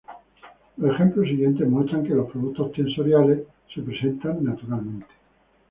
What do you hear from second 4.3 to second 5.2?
naturalmente.